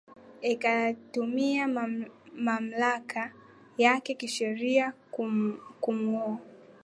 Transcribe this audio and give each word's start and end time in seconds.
ikatumia 0.41 1.67
mamlaka 2.35 3.31
yake 3.77 4.13
kisheria 4.15 4.93
kumngoa 5.81 6.39